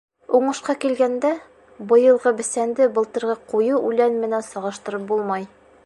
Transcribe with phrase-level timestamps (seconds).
[0.37, 1.33] Уңышҡа килгәндә,
[1.91, 5.49] быйылғы бесәнде былтырғы ҡуйы үлән менән сағыштырып булмай.